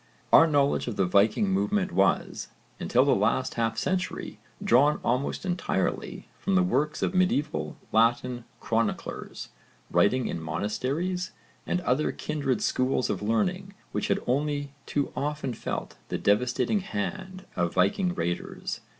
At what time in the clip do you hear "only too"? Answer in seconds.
14.25-15.13